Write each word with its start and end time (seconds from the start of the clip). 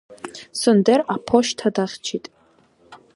Сундер 0.59 0.99
аԥошьҭа 1.15 1.67
дахьчеит. 1.75 2.25